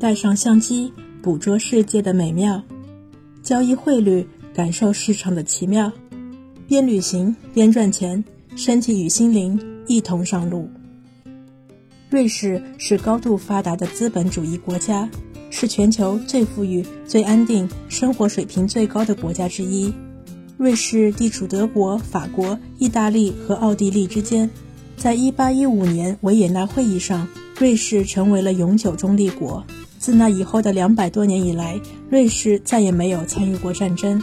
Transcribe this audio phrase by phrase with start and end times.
[0.00, 2.62] 带上相机，捕捉世界的美妙；
[3.42, 5.90] 交易汇率，感受市场的奇妙。
[6.68, 8.22] 边旅行边赚钱，
[8.54, 10.70] 身体与心灵一同上路。
[12.10, 15.10] 瑞士是高度发达的资本主义国家，
[15.50, 19.92] 是全球最富裕、最安定、生活水平最高的国家之一。
[20.56, 24.48] 瑞士地处德国、法国、意大利和奥地利之间。
[24.96, 27.28] 在1815年维也纳会议上，
[27.58, 29.64] 瑞士成为了永久中立国。
[29.98, 34.22] 自那以后的两百多年以来，瑞士再也没有参与过战争。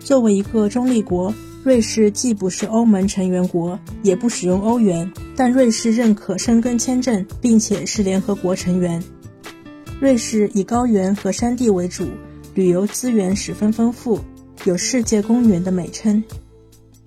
[0.00, 1.32] 作为一个中立国，
[1.62, 9.02] 瑞士既不是欧盟成员国，也不使用欧元，但瑞士认可申根签证，并且是联合国成员。
[10.00, 12.08] 瑞士以高原和山地为主，
[12.54, 14.18] 旅游资源十分丰富，
[14.64, 16.24] 有“世界公园”的美称。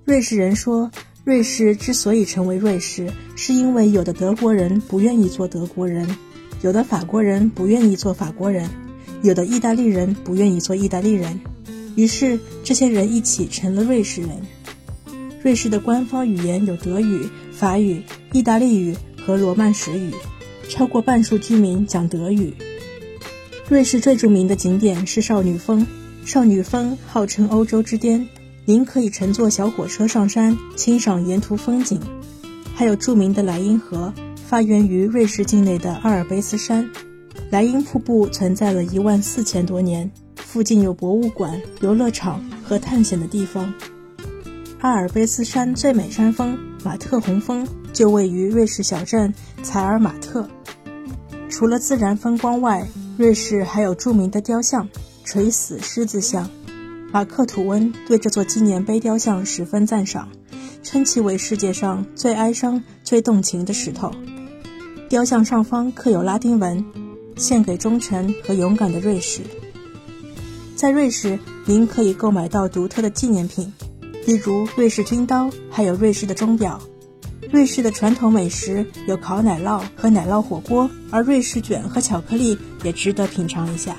[0.05, 0.89] 瑞士人说，
[1.25, 6.07] 瑞士之所以成为瑞士，是因为有的德国人不愿意做德国人，
[6.61, 8.69] 有的法国人不愿意做法国人，
[9.21, 11.39] 有的意大利人不愿意做意大利人。
[11.95, 14.29] 于是，这些人一起成了瑞士人。
[15.41, 18.01] 瑞士的官方语言有德语、法语、
[18.33, 18.95] 意大利语
[19.25, 20.11] 和罗曼史语，
[20.67, 22.53] 超过半数居民讲德语。
[23.69, 25.85] 瑞士最著名的景点是少女峰，
[26.25, 28.27] 少女峰号称欧洲之巅，
[28.65, 31.99] 您可以乘坐小火车上山，欣赏沿途风景。
[32.73, 34.13] 还有著名的莱茵河，
[34.55, 36.89] 发源于瑞士境内的阿尔卑斯山，
[37.49, 40.09] 莱茵瀑布存在了一万四千多年。
[40.37, 43.73] 附近有博物馆、游乐场和探险的地方。
[44.79, 50.49] 阿尔卑斯山最美山峰马特洪峰就位于瑞士小镇采尔马特。
[51.49, 54.87] 除了自然风光外，瑞士还有著名的雕像——
[55.25, 56.49] 垂死狮子像。
[57.11, 60.29] 马克·吐温对这座纪念碑雕像十分赞赏，
[60.81, 64.13] 称其为世界上最哀伤、最动情的石头。
[65.07, 66.83] 雕像上方刻有拉丁文
[67.37, 69.41] ：“献给忠诚和勇敢的瑞士。”
[70.75, 73.71] 在瑞士，您可以购买到独特的纪念品，
[74.25, 76.81] 例如瑞士军刀，还有瑞士的钟表。
[77.51, 83.97] 瑞士的传统美食有烤奶酪和奶酪火锅，而瑞士卷和巧克力也值得品尝一下。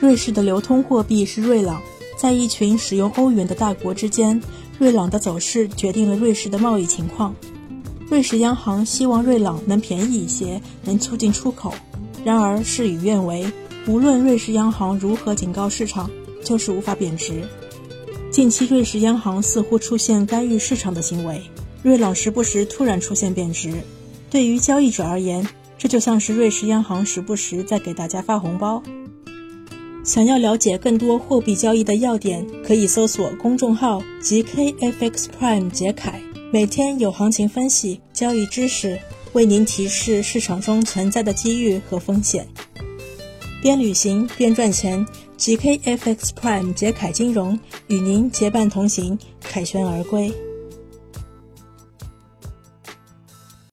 [0.00, 1.82] 瑞士的流通货币是瑞郎，
[2.16, 4.40] 在一群使用欧元的大国之间，
[4.78, 7.34] 瑞郎的走势决定了瑞士的贸易情况。
[8.12, 11.72] 瑞士央行希望瑞朗能便宜一些，能促进出口，
[12.22, 13.50] 然而事与愿违。
[13.86, 16.10] 无论瑞士央行如何警告市场，
[16.44, 17.42] 就是无法贬值。
[18.30, 21.40] 近期瑞士央行似乎出现干预市场的行为，
[21.82, 23.72] 瑞朗时不时突然出现贬值。
[24.28, 25.48] 对于交易者而言，
[25.78, 28.82] 这就像是瑞士央行时不时在给大家发红包。
[30.04, 36.20] 想要了解更多货币交易的要点，可以搜索公众号 GKFX Prime 杰凯，
[36.52, 39.00] 每天有行情分析、交易知识，
[39.32, 42.46] 为您提示市场中存在的机遇和风险。
[43.62, 45.02] 边旅行边赚钱
[45.38, 50.30] ，GKFX Prime 杰凯金融与您结伴同行，凯旋而归。